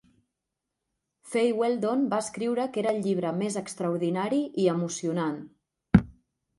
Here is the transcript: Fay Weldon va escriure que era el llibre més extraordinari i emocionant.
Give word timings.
Fay 1.33 1.51
Weldon 1.59 2.01
va 2.15 2.23
escriure 2.27 2.67
que 2.73 2.83
era 2.85 2.97
el 2.97 3.05
llibre 3.05 3.37
més 3.45 3.61
extraordinari 3.65 4.43
i 4.65 4.71
emocionant. 4.79 5.41